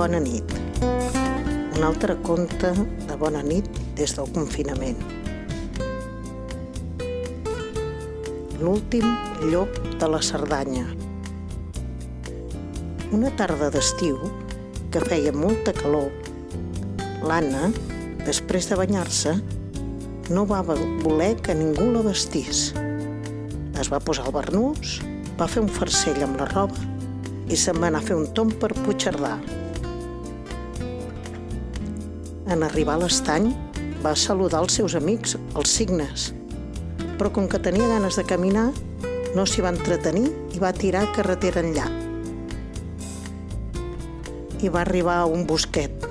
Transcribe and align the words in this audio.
Bona 0.00 0.16
nit. 0.16 0.52
Un 1.76 1.82
altre 1.84 2.14
conte 2.24 2.70
de 3.04 3.16
bona 3.20 3.42
nit 3.44 3.66
des 3.98 4.14
del 4.16 4.30
confinament. 4.32 4.96
L'últim 8.62 9.04
llop 9.50 9.76
de 10.00 10.08
la 10.08 10.22
Cerdanya. 10.24 10.86
Una 13.12 13.34
tarda 13.36 13.68
d'estiu, 13.76 14.16
que 14.88 15.04
feia 15.04 15.36
molta 15.36 15.76
calor, 15.76 16.08
l'Anna, 17.20 17.68
després 18.24 18.72
de 18.72 18.80
banyar-se, 18.80 19.36
no 20.32 20.48
va 20.48 20.64
voler 20.64 21.34
que 21.44 21.60
ningú 21.60 21.92
la 21.92 22.08
vestís. 22.08 22.70
Es 23.76 23.92
va 23.92 24.00
posar 24.00 24.30
el 24.30 24.38
barnús, 24.40 25.02
va 25.36 25.44
fer 25.44 25.68
un 25.68 25.68
farcell 25.68 26.24
amb 26.24 26.40
la 26.40 26.48
roba 26.56 26.88
i 27.52 27.56
se'n 27.68 27.76
va 27.76 27.92
anar 27.92 28.00
a 28.00 28.12
fer 28.12 28.16
un 28.16 28.30
tomb 28.32 28.56
per 28.56 28.72
Puigcerdà. 28.80 29.36
En 32.50 32.64
arribar 32.66 32.96
a 32.98 33.04
l'estany, 33.04 33.52
va 34.02 34.16
saludar 34.18 34.64
els 34.64 34.74
seus 34.80 34.96
amics, 34.98 35.36
els 35.54 35.70
cignes, 35.70 36.30
però 37.18 37.30
com 37.30 37.44
que 37.46 37.60
tenia 37.62 37.86
ganes 37.86 38.16
de 38.18 38.24
caminar, 38.26 38.70
no 39.36 39.44
s'hi 39.46 39.62
va 39.62 39.70
entretenir 39.70 40.26
i 40.56 40.58
va 40.58 40.72
tirar 40.74 41.04
carretera 41.14 41.62
enllà. 41.62 41.84
I 44.60 44.70
va 44.72 44.80
arribar 44.82 45.20
a 45.20 45.28
un 45.30 45.44
bosquet. 45.46 46.08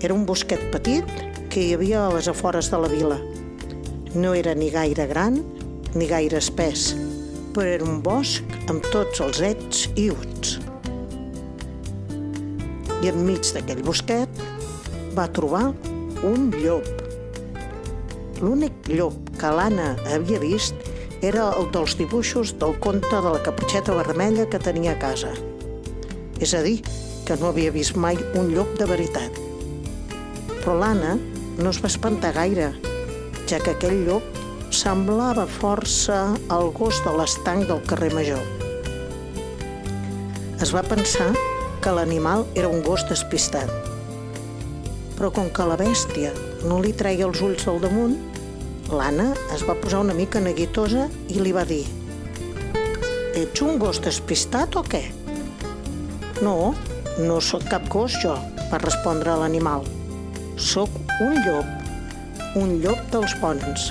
Era 0.00 0.16
un 0.16 0.24
bosquet 0.24 0.62
petit 0.72 1.04
que 1.52 1.60
hi 1.60 1.74
havia 1.76 2.06
a 2.06 2.14
les 2.14 2.30
afores 2.32 2.70
de 2.72 2.80
la 2.80 2.88
vila. 2.88 3.18
No 4.14 4.32
era 4.38 4.54
ni 4.56 4.70
gaire 4.72 5.04
gran 5.10 5.42
ni 5.92 6.08
gaire 6.08 6.38
espès, 6.40 6.94
però 7.52 7.66
era 7.68 7.84
un 7.84 8.00
bosc 8.00 8.56
amb 8.70 8.86
tots 8.94 9.20
els 9.20 9.42
ets 9.50 9.84
i 10.00 10.08
uts. 10.14 10.56
I 13.04 13.12
enmig 13.12 13.52
d'aquell 13.52 13.84
bosquet 13.84 14.40
va 15.16 15.26
trobar 15.34 15.70
un 16.26 16.50
llop. 16.54 16.86
L'únic 18.40 18.88
llop 18.88 19.16
que 19.40 19.50
l'Anna 19.52 19.94
havia 20.14 20.40
vist 20.42 20.74
era 21.20 21.50
el 21.58 21.68
dels 21.74 21.96
dibuixos 21.98 22.54
del 22.60 22.76
conte 22.80 23.10
de 23.12 23.32
la 23.34 23.42
caputxeta 23.44 23.96
vermella 23.98 24.48
que 24.48 24.60
tenia 24.62 24.94
a 24.94 25.00
casa. 25.00 25.32
És 26.40 26.54
a 26.56 26.62
dir, 26.64 26.78
que 27.28 27.36
no 27.40 27.50
havia 27.50 27.72
vist 27.74 27.98
mai 28.00 28.16
un 28.38 28.54
llop 28.54 28.72
de 28.80 28.88
veritat. 28.88 29.36
Però 30.60 30.76
l'Anna 30.80 31.16
no 31.60 31.70
es 31.70 31.80
va 31.82 31.90
espantar 31.92 32.32
gaire, 32.36 32.70
ja 33.50 33.60
que 33.60 33.74
aquell 33.74 34.04
llop 34.06 34.40
semblava 34.74 35.44
força 35.60 36.22
el 36.56 36.72
gos 36.76 37.02
de 37.04 37.12
l'estanc 37.18 37.68
del 37.68 37.84
carrer 37.90 38.12
Major. 38.16 38.42
Es 40.60 40.72
va 40.76 40.84
pensar 40.86 41.30
que 41.80 41.92
l'animal 41.96 42.46
era 42.54 42.68
un 42.68 42.82
gos 42.84 43.06
despistat. 43.08 43.79
Però 45.20 45.28
com 45.36 45.50
que 45.52 45.64
la 45.68 45.76
bèstia 45.76 46.30
no 46.64 46.78
li 46.80 46.94
treia 46.96 47.26
els 47.28 47.42
ulls 47.44 47.66
del 47.68 47.82
damunt, 47.82 48.14
L'Anna 48.90 49.28
es 49.54 49.60
va 49.68 49.74
posar 49.78 50.00
una 50.02 50.14
mica 50.16 50.40
neguitosa 50.42 51.04
i 51.28 51.42
li 51.44 51.50
va 51.54 51.62
dir 51.68 51.84
«Ets 53.38 53.60
un 53.62 53.76
gos 53.78 54.00
despistat 54.02 54.78
o 54.80 54.82
què?» 54.82 55.02
«No, 56.40 56.72
no 57.20 57.36
sóc 57.44 57.68
cap 57.70 57.84
gos 57.92 58.16
jo», 58.22 58.32
va 58.72 58.80
respondre 58.82 59.36
l'animal. 59.38 59.84
«Sóc 60.56 60.96
un 61.20 61.36
llop, 61.44 61.68
un 62.58 62.78
llop 62.80 63.04
dels 63.12 63.36
bons. 63.44 63.90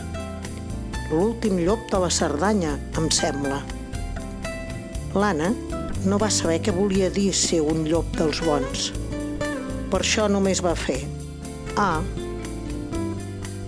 L'últim 1.14 1.62
llop 1.62 1.86
de 1.94 2.02
la 2.04 2.10
Cerdanya, 2.18 2.74
em 2.98 3.08
sembla». 3.14 3.62
L'Anna 5.14 5.54
no 6.10 6.20
va 6.20 6.34
saber 6.34 6.58
què 6.66 6.76
volia 6.76 7.14
dir 7.14 7.30
ser 7.38 7.62
un 7.62 7.86
llop 7.88 8.12
dels 8.18 8.42
bons. 8.50 8.90
Per 9.94 10.02
això 10.02 10.28
només 10.28 10.66
va 10.66 10.74
fer 10.74 11.00
«Ah, 11.78 12.02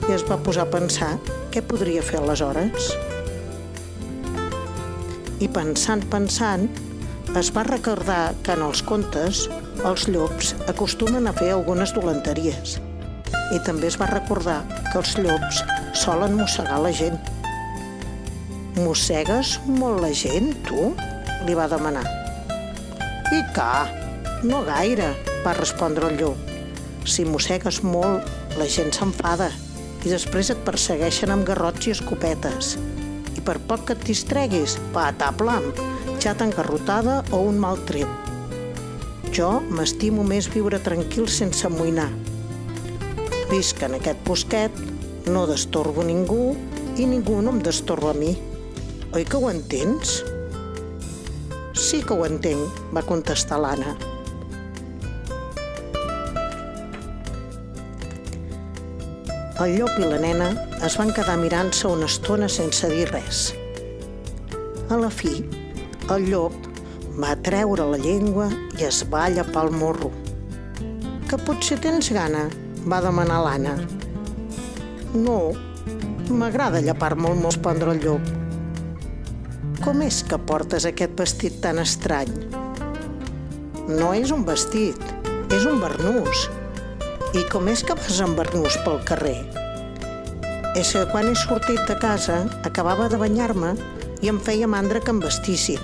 i 0.10 0.14
es 0.16 0.24
va 0.28 0.40
posar 0.44 0.66
a 0.66 0.72
pensar 0.72 1.12
què 1.54 1.62
podria 1.64 2.02
fer 2.04 2.20
aleshores. 2.20 2.90
I 5.42 5.48
pensant, 5.52 6.04
pensant, 6.12 6.68
es 7.40 7.52
va 7.56 7.64
recordar 7.68 8.34
que 8.44 8.56
en 8.58 8.64
els 8.66 8.82
contes 8.84 9.46
els 9.88 10.08
llops 10.12 10.52
acostumen 10.72 11.30
a 11.30 11.36
fer 11.38 11.52
algunes 11.54 11.94
dolenteries. 11.96 12.76
I 13.56 13.60
també 13.68 13.88
es 13.88 13.98
va 14.02 14.10
recordar 14.12 14.60
que 14.92 15.00
els 15.00 15.16
llops 15.20 15.64
solen 16.04 16.38
mossegar 16.40 16.82
la 16.84 16.92
gent. 16.96 17.18
Mossegues 18.82 19.58
molt 19.68 20.04
la 20.04 20.14
gent, 20.16 20.54
tu? 20.68 20.92
li 21.48 21.58
va 21.58 21.72
demanar. 21.72 22.06
I 23.32 23.42
ca, 23.56 23.88
no 24.44 24.62
gaire, 24.68 25.14
va 25.46 25.58
respondre 25.58 26.12
el 26.12 26.20
llop. 26.22 26.51
Si 27.06 27.26
mossegues 27.26 27.82
molt, 27.84 28.28
la 28.60 28.68
gent 28.70 28.92
s'enfada 28.94 29.50
i 30.06 30.10
després 30.10 30.50
et 30.54 30.62
persegueixen 30.66 31.34
amb 31.34 31.46
garrots 31.46 31.88
i 31.88 31.94
escopetes. 31.94 32.76
I 33.38 33.42
per 33.46 33.58
poc 33.70 33.88
que 33.88 33.96
et 33.98 34.06
distreguis, 34.06 34.78
pataplam, 34.94 35.72
xata 36.22 36.46
engarrotada 36.46 37.22
o 37.34 37.42
un 37.50 37.58
mal 37.62 37.80
tret. 37.90 38.10
Jo 39.34 39.60
m'estimo 39.72 40.26
més 40.28 40.50
viure 40.52 40.82
tranquil 40.84 41.30
sense 41.32 41.66
amoïnar. 41.68 42.10
Visc 43.52 43.82
en 43.86 43.98
aquest 43.98 44.22
bosquet, 44.28 44.78
no 45.32 45.46
destorbo 45.50 46.06
ningú 46.06 46.54
i 46.98 47.08
ningú 47.08 47.40
no 47.42 47.56
em 47.56 47.62
destorba 47.64 48.12
a 48.12 48.18
mi. 48.18 48.36
Oi 49.16 49.26
que 49.26 49.40
ho 49.40 49.50
entens? 49.52 50.22
Sí 51.76 52.04
que 52.06 52.16
ho 52.16 52.26
entenc, 52.28 52.82
va 52.96 53.06
contestar 53.08 53.62
l'Anna. 53.64 54.11
El 59.62 59.76
llop 59.78 60.00
i 60.02 60.08
la 60.10 60.18
nena 60.18 60.46
es 60.82 60.96
van 60.98 61.12
quedar 61.14 61.36
mirant-se 61.38 61.86
una 61.86 62.08
estona 62.10 62.48
sense 62.50 62.88
dir 62.90 63.04
res. 63.12 63.42
A 64.90 64.98
la 64.98 65.10
fi, 65.14 65.44
el 66.16 66.24
llop 66.32 66.56
va 67.22 67.36
treure 67.46 67.86
la 67.92 68.00
llengua 68.02 68.48
i 68.80 68.88
es 68.88 69.04
va 69.12 69.28
llapar 69.30 69.68
el 69.68 69.76
morro. 69.78 70.10
Que 71.30 71.38
potser 71.46 71.78
tens 71.84 72.10
gana? 72.16 72.48
va 72.90 73.04
demanar 73.06 73.38
l'Anna. 73.46 73.76
No, 75.14 75.36
m'agrada 76.32 76.82
llapar-me 76.82 77.30
el 77.30 77.38
morro, 77.38 77.52
respondre 77.54 77.94
el 77.94 78.02
llop. 78.02 78.32
Com 79.86 80.02
és 80.08 80.24
que 80.26 80.42
portes 80.50 80.90
aquest 80.90 81.14
vestit 81.22 81.62
tan 81.62 81.84
estrany? 81.86 82.34
No 83.94 84.10
és 84.18 84.34
un 84.34 84.42
vestit, 84.50 85.06
és 85.54 85.70
un 85.70 85.78
barnús, 85.84 86.48
i 87.32 87.46
com 87.48 87.70
és 87.72 87.80
que 87.88 87.96
vas 87.96 88.18
amb 88.26 88.36
barnús 88.36 88.76
pel 88.84 89.04
carrer? 89.08 89.61
És 90.72 90.94
que 90.96 91.02
quan 91.12 91.28
he 91.28 91.34
sortit 91.36 91.82
de 91.90 91.98
casa 92.00 92.46
acabava 92.64 93.10
de 93.12 93.18
banyar-me 93.20 93.74
i 94.24 94.30
em 94.32 94.38
feia 94.40 94.70
mandra 94.72 95.02
que 95.04 95.12
em 95.12 95.20
vestissin. 95.20 95.82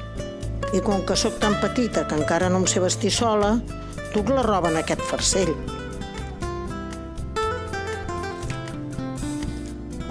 I 0.71 0.79
com 0.83 1.03
que 1.03 1.15
sóc 1.19 1.35
tan 1.43 1.57
petita 1.59 2.05
que 2.07 2.15
encara 2.15 2.47
no 2.47 2.61
em 2.61 2.67
sé 2.71 2.79
vestir 2.79 3.11
sola, 3.11 3.57
duc 4.13 4.31
la 4.31 4.45
roba 4.47 4.71
en 4.71 4.79
aquest 4.79 5.03
farcell. 5.09 5.51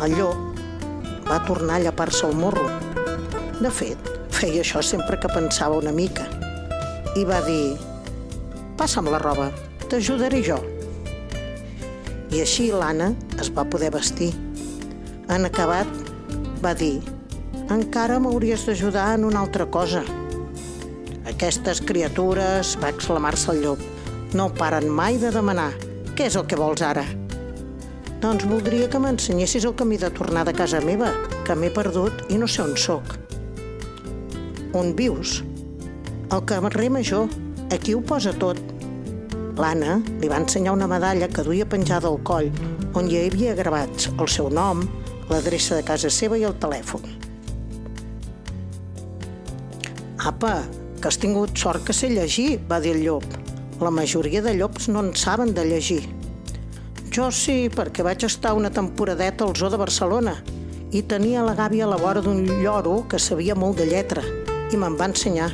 El 0.05 0.13
llop 0.13 0.61
va 1.25 1.41
tornar 1.49 1.81
a 1.81 1.85
llapar-se 1.87 2.27
el 2.29 2.37
morro. 2.37 2.69
De 3.61 3.73
fet, 3.73 4.11
feia 4.29 4.61
això 4.61 4.85
sempre 4.85 5.17
que 5.17 5.33
pensava 5.33 5.81
una 5.81 5.93
mica. 5.93 6.29
I 7.17 7.25
va 7.25 7.41
dir, 7.49 7.79
passa'm 8.77 9.09
la 9.09 9.25
roba, 9.25 9.49
t'ajudaré 9.89 10.45
jo. 10.45 10.61
I 12.29 12.45
així 12.45 12.69
l'Anna 12.75 13.15
es 13.41 13.49
va 13.57 13.65
poder 13.65 13.95
vestir. 13.97 14.35
En 15.27 15.43
acabat, 15.43 15.89
va 16.63 16.71
dir, 16.79 17.01
encara 17.75 18.21
m'hauries 18.23 18.63
d'ajudar 18.69 19.09
en 19.17 19.25
una 19.27 19.41
altra 19.43 19.65
cosa. 19.67 20.05
Aquestes 21.27 21.81
criatures, 21.83 22.77
va 22.79 22.93
exclamar-se 22.95 23.51
el 23.51 23.65
llop, 23.65 23.81
no 24.39 24.47
paren 24.55 24.87
mai 24.87 25.19
de 25.19 25.33
demanar. 25.35 25.73
Què 26.15 26.29
és 26.31 26.37
el 26.39 26.47
que 26.47 26.59
vols 26.61 26.85
ara? 26.87 27.03
Doncs 28.23 28.47
voldria 28.47 28.87
que 28.89 29.01
m'ensenyessis 29.03 29.67
el 29.67 29.75
camí 29.75 29.99
de 29.99 30.13
tornar 30.15 30.45
de 30.47 30.55
casa 30.55 30.79
meva, 30.81 31.11
que 31.45 31.57
m'he 31.59 31.73
perdut 31.75 32.23
i 32.31 32.39
no 32.39 32.47
sé 32.47 32.63
on 32.63 32.77
sóc. 32.79 33.17
On 34.79 34.95
vius? 34.95 35.41
Al 36.31 36.47
carrer 36.47 36.91
Major. 36.91 37.27
Aquí 37.75 37.95
ho 37.95 38.01
posa 38.01 38.31
tot. 38.33 38.61
L'Anna 39.59 39.99
li 40.21 40.31
va 40.31 40.39
ensenyar 40.39 40.77
una 40.77 40.87
medalla 40.87 41.27
que 41.27 41.43
duia 41.43 41.67
penjada 41.67 42.07
al 42.07 42.23
coll, 42.23 42.53
on 42.95 43.11
hi 43.11 43.19
havia 43.25 43.57
gravats 43.59 44.07
el 44.21 44.29
seu 44.31 44.51
nom, 44.53 44.85
l'adreça 45.31 45.77
de 45.77 45.85
casa 45.87 46.11
seva 46.11 46.39
i 46.39 46.45
el 46.47 46.55
telèfon. 46.63 47.03
Apa, 50.27 50.65
que 51.01 51.09
has 51.09 51.19
tingut 51.23 51.59
sort 51.59 51.85
que 51.87 51.95
sé 51.95 52.11
llegir, 52.11 52.61
va 52.71 52.81
dir 52.81 52.97
el 52.97 53.05
llop. 53.05 53.27
La 53.81 53.93
majoria 53.93 54.43
de 54.43 54.55
llops 54.57 54.89
no 54.89 55.05
en 55.05 55.13
saben 55.15 55.53
de 55.55 55.67
llegir. 55.69 56.03
Jo 57.13 57.31
sí, 57.31 57.69
perquè 57.73 58.05
vaig 58.05 58.25
estar 58.27 58.55
una 58.57 58.71
temporadeta 58.71 59.45
al 59.45 59.55
zoo 59.57 59.71
de 59.73 59.81
Barcelona 59.81 60.35
i 60.93 61.03
tenia 61.03 61.45
la 61.45 61.55
gàbia 61.59 61.87
a 61.87 61.91
la 61.91 62.01
vora 62.01 62.23
d'un 62.23 62.43
lloro 62.63 63.05
que 63.11 63.19
sabia 63.19 63.55
molt 63.55 63.79
de 63.81 63.87
lletra 63.89 64.25
i 64.73 64.77
me'n 64.77 64.99
va 64.99 65.11
ensenyar. 65.13 65.53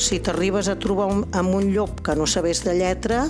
si 0.00 0.16
t'arribes 0.18 0.68
a 0.72 0.78
trobar 0.80 1.10
un, 1.12 1.26
amb 1.36 1.54
un 1.54 1.66
llop 1.74 2.00
que 2.00 2.14
no 2.16 2.24
sabés 2.24 2.64
de 2.64 2.72
lletra, 2.72 3.26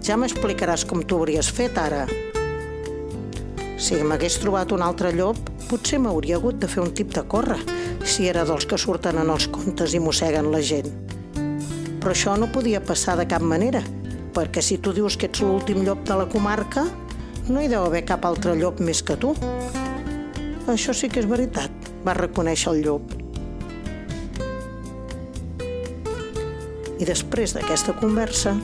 ja 0.00 0.16
m'explicaràs 0.16 0.86
com 0.88 1.04
t'ho 1.04 1.20
hauries 1.20 1.50
fet 1.52 1.76
ara. 1.76 2.06
Si 3.84 3.98
m'hagués 4.00 4.38
trobat 4.40 4.70
un 4.72 4.80
altre 4.80 5.10
llop, 5.12 5.36
potser 5.68 5.98
m'hauria 6.00 6.38
hagut 6.38 6.56
de 6.56 6.68
fer 6.72 6.80
un 6.80 6.94
tip 6.96 7.10
de 7.12 7.20
córrer, 7.28 7.58
si 8.00 8.30
era 8.30 8.46
dels 8.48 8.64
que 8.64 8.78
surten 8.80 9.18
en 9.20 9.28
els 9.34 9.44
contes 9.52 9.92
i 9.92 10.00
mosseguen 10.00 10.48
la 10.54 10.62
gent. 10.64 10.88
Però 12.00 12.14
això 12.14 12.38
no 12.40 12.48
podia 12.54 12.80
passar 12.80 13.18
de 13.20 13.26
cap 13.28 13.44
manera, 13.44 13.82
perquè 14.32 14.64
si 14.64 14.78
tu 14.80 14.94
dius 14.96 15.18
que 15.20 15.28
ets 15.28 15.44
l'últim 15.44 15.84
llop 15.84 16.00
de 16.08 16.16
la 16.16 16.24
comarca, 16.32 16.86
no 17.50 17.60
hi 17.60 17.68
deu 17.68 17.84
haver 17.84 18.06
cap 18.08 18.24
altre 18.24 18.56
llop 18.56 18.80
més 18.80 19.04
que 19.04 19.18
tu. 19.20 19.34
Això 20.64 20.96
sí 20.96 21.12
que 21.12 21.20
és 21.20 21.28
veritat, 21.28 21.92
va 22.08 22.16
reconèixer 22.16 22.72
el 22.72 22.82
llop. 22.88 23.14
I 26.96 27.04
després 27.04 27.52
d'aquesta 27.52 28.00
conversa, 28.00 28.56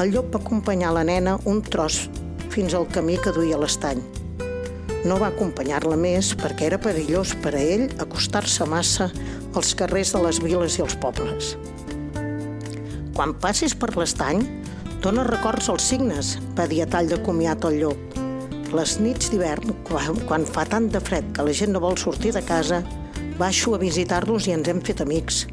el 0.00 0.16
llop 0.16 0.32
va 0.32 0.40
acompanyar 0.40 0.96
la 0.96 1.04
nena 1.04 1.36
un 1.44 1.60
tros 1.60 2.06
fins 2.48 2.72
al 2.72 2.88
camí 2.88 3.20
que 3.20 3.36
duia 3.36 3.60
l'estany. 3.60 4.23
No 5.04 5.18
va 5.20 5.28
acompanyar-la 5.28 5.98
més 6.00 6.30
perquè 6.40 6.70
era 6.70 6.80
perillós 6.80 7.34
per 7.44 7.52
a 7.52 7.60
ell 7.60 7.90
acostar-se 8.00 8.64
massa 8.64 9.10
als 9.52 9.74
carrers 9.76 10.14
de 10.14 10.22
les 10.24 10.38
viles 10.40 10.78
i 10.78 10.84
els 10.84 10.96
pobles. 11.02 11.50
Quan 13.14 13.34
passis 13.42 13.76
per 13.76 13.90
l'estany, 13.98 14.40
dona 15.04 15.26
records 15.28 15.68
als 15.68 15.90
signes, 15.92 16.38
va 16.56 16.64
dir 16.70 16.80
a 16.82 16.88
tall 16.88 17.12
de 17.12 17.20
comiat 17.26 17.66
el 17.68 17.76
llop. 17.82 18.16
Les 18.72 18.96
nits 18.98 19.28
d'hivern, 19.30 19.76
quan, 19.84 20.16
quan 20.24 20.48
fa 20.48 20.64
tant 20.72 20.88
de 20.90 21.04
fred 21.04 21.28
que 21.36 21.44
la 21.44 21.52
gent 21.52 21.76
no 21.76 21.84
vol 21.84 22.00
sortir 22.00 22.32
de 22.32 22.42
casa, 22.42 22.80
baixo 23.36 23.76
a 23.76 23.82
visitar-los 23.82 24.48
i 24.48 24.56
ens 24.56 24.72
hem 24.72 24.80
fet 24.88 25.04
amics. 25.04 25.44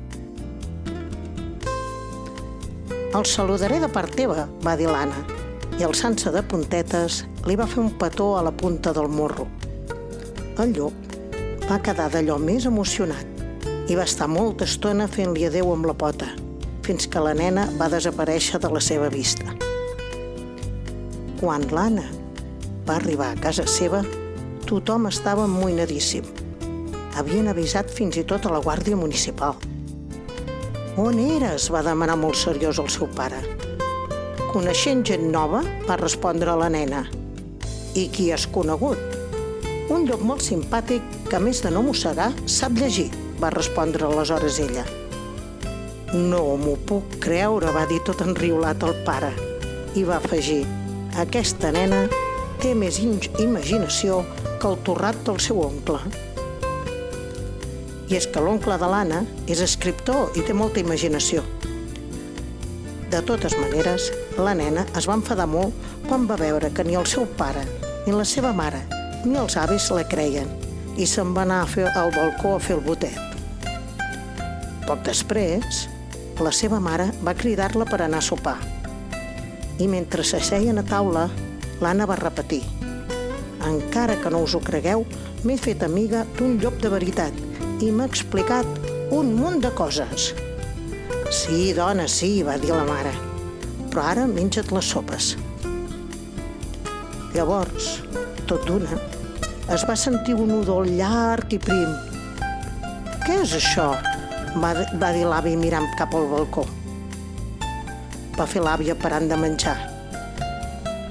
El 3.11 3.27
saludaré 3.27 3.83
de 3.83 3.91
part 3.91 4.15
teva, 4.15 4.47
va 4.63 4.79
dir 4.79 4.87
l'Anna, 4.87 5.40
i 5.81 5.83
alçant-se 5.83 6.29
de 6.29 6.41
puntetes 6.45 7.23
li 7.49 7.55
va 7.57 7.65
fer 7.65 7.79
un 7.81 7.89
petó 7.97 8.35
a 8.37 8.43
la 8.45 8.51
punta 8.53 8.91
del 8.93 9.07
morro. 9.09 9.47
El 10.61 10.75
llop 10.75 11.15
va 11.65 11.79
quedar 11.81 12.05
d'allò 12.13 12.35
més 12.37 12.67
emocionat 12.69 13.89
i 13.89 13.97
va 13.97 14.05
estar 14.05 14.27
molta 14.29 14.67
estona 14.69 15.07
fent-li 15.09 15.47
adeu 15.47 15.71
amb 15.73 15.87
la 15.89 15.95
pota, 15.97 16.27
fins 16.85 17.09
que 17.09 17.23
la 17.25 17.33
nena 17.33 17.63
va 17.79 17.87
desaparèixer 17.89 18.61
de 18.61 18.69
la 18.69 18.83
seva 18.89 19.09
vista. 19.09 19.55
Quan 21.39 21.65
l'Anna 21.73 22.05
va 22.85 22.99
arribar 22.99 23.31
a 23.31 23.41
casa 23.41 23.65
seva, 23.65 24.03
tothom 24.69 25.09
estava 25.09 25.47
amoïnadíssim. 25.49 26.29
Havien 27.17 27.49
avisat 27.49 27.89
fins 27.89 28.21
i 28.21 28.27
tot 28.27 28.45
a 28.45 28.53
la 28.53 28.61
Guàrdia 28.61 29.01
Municipal. 29.01 29.57
On 31.01 31.17
eres? 31.25 31.71
va 31.73 31.81
demanar 31.81 32.21
molt 32.21 32.37
seriós 32.37 32.77
el 32.77 32.93
seu 32.93 33.09
pare. 33.17 33.41
Coneixent 34.51 35.05
gent 35.07 35.29
nova, 35.31 35.61
va 35.87 35.95
respondre 35.95 36.51
la 36.59 36.65
nena. 36.67 37.05
I 37.95 38.01
qui 38.11 38.25
has 38.35 38.43
conegut? 38.51 38.99
Un 39.95 40.03
llop 40.09 40.25
molt 40.27 40.43
simpàtic 40.43 41.05
que, 41.29 41.37
a 41.37 41.39
més 41.39 41.61
de 41.63 41.71
no 41.71 41.79
mossegar, 41.85 42.33
sap 42.51 42.75
llegir, 42.75 43.05
va 43.39 43.53
respondre 43.55 44.03
aleshores 44.03 44.59
ella. 44.59 44.83
No 46.11 46.41
m'ho 46.59 46.75
puc 46.83 47.15
creure, 47.23 47.71
va 47.71 47.85
dir 47.87 48.01
tot 48.03 48.25
enriolat 48.27 48.83
el 48.83 48.91
pare. 49.07 49.31
I 49.95 50.03
va 50.03 50.19
afegir, 50.19 50.65
aquesta 51.23 51.71
nena 51.71 52.01
té 52.59 52.75
més 52.75 52.99
imaginació 52.99 54.25
que 54.59 54.67
el 54.67 54.79
torrat 54.83 55.23
del 55.31 55.39
seu 55.39 55.63
oncle. 55.63 56.03
I 58.11 58.19
és 58.19 58.27
que 58.27 58.43
l'oncle 58.43 58.75
de 58.83 58.91
l'Anna 58.91 59.23
és 59.47 59.63
escriptor 59.63 60.35
i 60.35 60.43
té 60.43 60.51
molta 60.51 60.83
imaginació. 60.83 61.47
De 63.11 63.19
totes 63.27 63.57
maneres, 63.59 64.05
la 64.39 64.53
nena 64.55 64.85
es 64.95 65.03
va 65.09 65.17
enfadar 65.17 65.43
molt 65.51 65.75
quan 66.07 66.23
va 66.29 66.37
veure 66.39 66.69
que 66.71 66.85
ni 66.87 66.95
el 66.95 67.07
seu 67.11 67.25
pare, 67.35 67.65
ni 68.05 68.13
la 68.15 68.23
seva 68.23 68.53
mare, 68.55 68.85
ni 69.25 69.35
els 69.35 69.57
avis 69.59 69.89
la 69.91 70.05
creien 70.07 70.47
i 70.95 71.07
se'n 71.07 71.33
va 71.35 71.43
anar 71.43 71.57
a 71.63 71.67
fer 71.67 71.89
al 71.91 72.11
balcó 72.15 72.53
a 72.55 72.61
fer 72.63 72.77
el 72.77 72.83
botet. 72.85 73.17
Poc 74.87 75.03
després, 75.03 75.85
la 76.39 76.53
seva 76.55 76.79
mare 76.79 77.09
va 77.25 77.35
cridar-la 77.35 77.87
per 77.89 77.99
anar 78.05 78.21
a 78.21 78.27
sopar. 78.27 78.55
I 79.79 79.87
mentre 79.91 80.23
s'asseien 80.23 80.79
a 80.79 80.85
taula, 80.87 81.25
l'Anna 81.83 82.07
va 82.07 82.19
repetir 82.19 82.61
«Encara 83.67 84.15
que 84.23 84.31
no 84.31 84.41
us 84.45 84.55
ho 84.55 84.63
cregueu, 84.63 85.03
m'he 85.43 85.57
fet 85.59 85.83
amiga 85.83 86.23
d'un 86.37 86.55
llop 86.63 86.79
de 86.79 86.93
veritat 86.95 87.43
i 87.83 87.91
m'ha 87.91 88.07
explicat 88.07 89.11
un 89.11 89.35
munt 89.35 89.59
de 89.67 89.73
coses». 89.75 90.31
Sí, 91.31 91.71
dona, 91.71 92.09
sí, 92.11 92.41
va 92.43 92.57
dir 92.59 92.73
la 92.75 92.83
mare. 92.83 93.13
Però 93.87 94.03
ara 94.03 94.25
menja't 94.27 94.73
les 94.75 94.87
sopes. 94.91 95.29
Llavors, 97.31 97.87
tot 98.49 98.65
d'una, 98.67 98.97
es 99.71 99.85
va 99.87 99.95
sentir 99.95 100.35
un 100.35 100.51
udol 100.57 100.91
llarg 100.97 101.55
i 101.55 101.59
prim. 101.63 101.93
Què 103.23 103.37
és 103.45 103.55
això? 103.55 103.87
Va, 104.59 104.73
va 104.99 105.13
dir 105.15 105.23
l'avi 105.23 105.55
mirant 105.55 105.87
cap 105.95 106.11
al 106.19 106.27
balcó. 106.33 106.65
Va 108.35 108.43
fer 108.43 108.65
l'àvia 108.65 108.99
parant 108.99 109.31
de 109.31 109.39
menjar. 109.39 109.77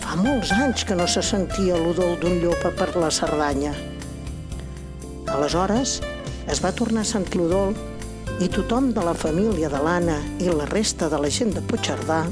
Fa 0.04 0.18
molts 0.20 0.52
anys 0.52 0.84
que 0.84 1.00
no 1.00 1.08
se 1.08 1.24
sentia 1.24 1.80
l'udol 1.80 2.18
d'un 2.20 2.42
llopa 2.44 2.74
per 2.76 2.92
la 3.00 3.08
Cerdanya. 3.08 3.72
Aleshores, 5.32 6.02
es 6.44 6.60
va 6.60 6.76
tornar 6.76 7.08
a 7.08 7.14
sentir 7.16 7.40
l'udol 7.40 7.72
i 8.40 8.48
tothom 8.48 8.86
de 8.96 9.02
la 9.04 9.12
família 9.12 9.68
de 9.68 9.78
l'Anna 9.84 10.16
i 10.40 10.48
la 10.48 10.64
resta 10.70 11.10
de 11.12 11.18
la 11.20 11.28
gent 11.28 11.50
de 11.52 11.60
Puigcerdà 11.60 12.22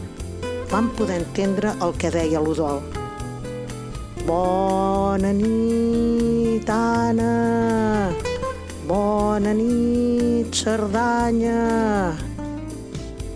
van 0.70 0.86
poder 0.96 1.18
entendre 1.20 1.74
el 1.84 1.92
que 2.00 2.08
deia 2.08 2.40
l'Udol. 2.40 2.80
Bona 4.24 5.32
nit, 5.36 6.68
Anna! 6.72 8.08
Bona 8.88 9.52
nit, 9.52 10.48
Cerdanya! 10.56 11.58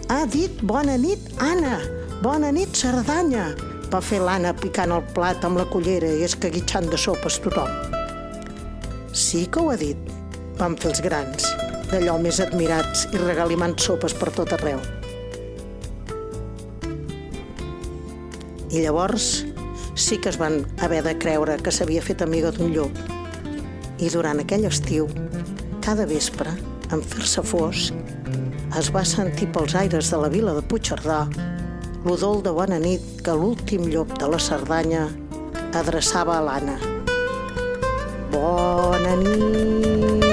Ha 0.09 0.21
dit 0.33 0.63
bona 0.65 0.97
nit, 0.97 1.29
Anna! 1.45 1.77
Bona 2.25 2.53
nit, 2.57 2.73
Cerdanya! 2.73 3.51
va 3.93 4.01
fer 4.01 4.23
l'Anna 4.25 4.55
picant 4.57 4.95
el 4.97 5.05
plat 5.13 5.45
amb 5.45 5.61
la 5.61 5.67
cullera 5.69 6.09
i 6.09 6.25
escaguitxant 6.25 6.89
de 6.89 6.97
sopes 6.97 7.37
tothom. 7.45 7.69
Sí 9.13 9.45
que 9.53 9.61
ho 9.61 9.69
ha 9.69 9.77
dit, 9.77 10.01
van 10.57 10.81
fer 10.81 10.95
els 10.95 11.05
grans 11.05 11.53
d'allò 11.93 12.17
més 12.19 12.41
admirats 12.41 13.07
i 13.13 13.21
regalimant 13.21 13.77
sopes 13.77 14.15
per 14.17 14.31
tot 14.33 14.55
arreu. 14.57 14.81
I 18.73 18.81
llavors 18.81 19.45
sí 19.95 20.17
que 20.17 20.33
es 20.33 20.39
van 20.41 20.63
haver 20.81 21.03
de 21.05 21.13
creure 21.21 21.59
que 21.61 21.75
s'havia 21.75 22.05
fet 22.05 22.25
amiga 22.25 22.51
d'un 22.57 22.73
llop. 22.73 22.97
I 24.01 24.09
durant 24.11 24.41
aquell 24.41 24.65
estiu, 24.65 25.11
cada 25.85 26.09
vespre, 26.09 26.57
en 26.93 27.05
fer-se 27.05 27.45
fosc, 27.45 27.93
es 28.81 28.89
va 28.95 29.05
sentir 29.05 29.51
pels 29.53 29.77
aires 29.77 30.09
de 30.09 30.21
la 30.23 30.33
vila 30.33 30.57
de 30.57 30.65
Puigcerdà 30.65 31.27
l'udol 32.07 32.41
de 32.43 32.55
bona 32.57 32.81
nit 32.83 33.05
que 33.23 33.37
l'últim 33.37 33.87
llop 33.93 34.17
de 34.19 34.33
la 34.33 34.41
Cerdanya 34.41 35.07
adreçava 35.79 36.39
a 36.39 36.43
l'Anna. 36.49 36.81
Bona 38.33 39.17
nit! 39.23 40.32